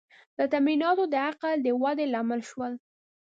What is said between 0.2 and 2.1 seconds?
دا تمرینونه د عقل د ودې